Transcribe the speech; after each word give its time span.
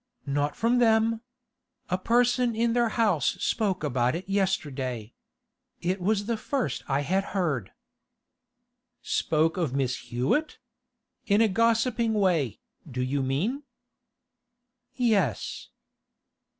'Not 0.25 0.55
from 0.55 0.79
them. 0.79 1.21
A 1.91 1.97
person 1.99 2.55
in 2.55 2.73
their 2.73 2.89
house 2.89 3.35
spoke 3.39 3.83
about 3.83 4.15
it 4.15 4.27
yesterday. 4.27 5.13
It 5.79 6.01
was 6.01 6.25
the 6.25 6.37
first 6.37 6.83
I 6.87 7.01
had 7.01 7.23
heard.' 7.37 7.71
'Spoke 9.03 9.57
of 9.57 9.75
Miss 9.75 9.97
Hewett? 10.09 10.57
In 11.27 11.39
a 11.39 11.47
gossiping 11.47 12.15
way, 12.15 12.59
do 12.89 13.03
you 13.03 13.21
mean?' 13.21 13.61
'Yes. 14.95 15.69